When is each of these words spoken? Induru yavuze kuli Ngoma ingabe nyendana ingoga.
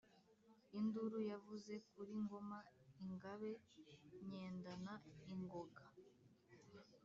Induru 0.79 1.19
yavuze 1.31 1.73
kuli 1.89 2.13
Ngoma 2.23 2.59
ingabe 3.03 3.51
nyendana 4.27 4.93
ingoga. 5.33 5.83